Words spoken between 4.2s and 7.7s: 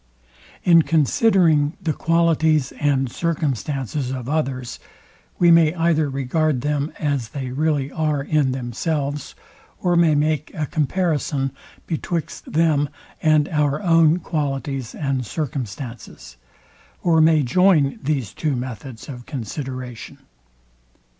others, we may either regard them as they